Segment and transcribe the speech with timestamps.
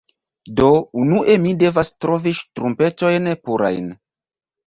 [0.59, 0.69] Do,
[1.01, 3.93] unue mi devas trovi ŝtrumpetojn purajn